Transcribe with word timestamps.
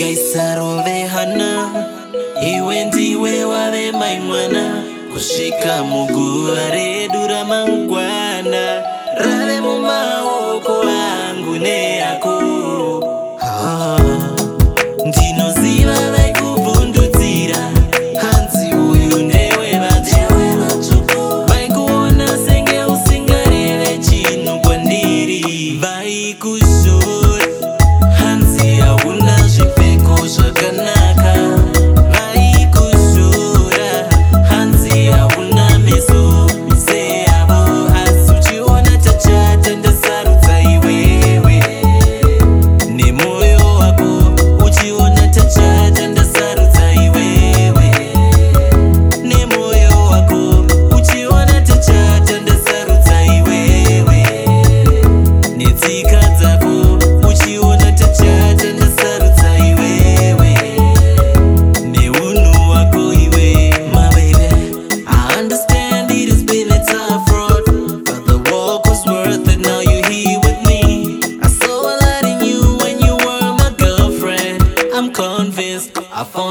gaisarove 0.00 0.96
hana 1.14 1.50
iwe 2.54 2.76
ndiwe 2.86 3.34
wave 3.50 3.84
maimwana 4.00 4.62
kusvika 5.12 5.72
muguva 5.90 6.60
redu 6.76 7.20
ramangwana 7.32 8.09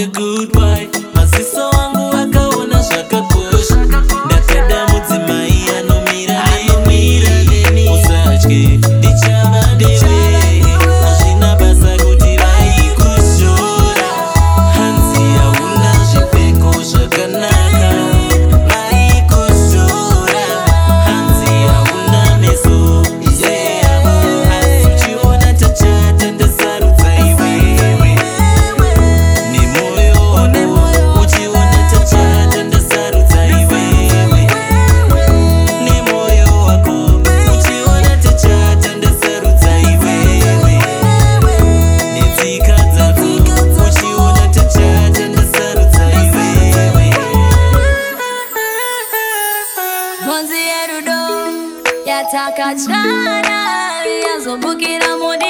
the 0.00 0.06
good 0.18 0.56
wife 0.56 0.92
maziso 1.14 1.64
angu 1.80 2.06
akaona 2.22 2.82
zvakapa 2.82 3.29
takachana 52.32 53.42
yazobukira 54.26 55.08
mudi 55.20 55.49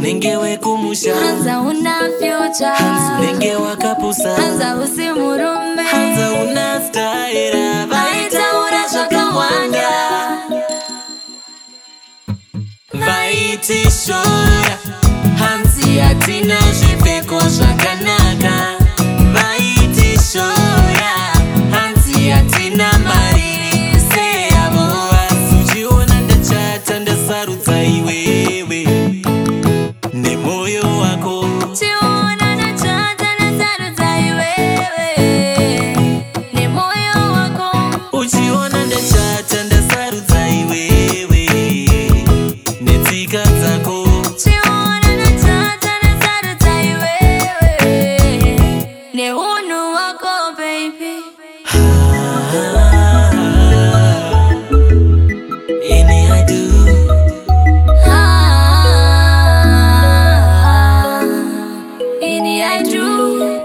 unenge 0.00 0.36
wekumushaanza 0.36 1.60
una 1.60 1.98
fyuca 2.20 2.72
unenge 3.20 3.54
wakapusa 3.54 4.36
anza 4.36 4.76
usi 4.76 5.10
murume 5.12 5.82
anza 5.94 6.32
una 6.32 6.80
staira 6.88 7.86
vaitaura 7.86 8.86
zvakawanda 8.92 9.88
vaitishora 12.98 14.78
hanzi 15.38 15.96
yatinazvo 15.96 16.89
I 62.72 62.84
do. 62.84 63.59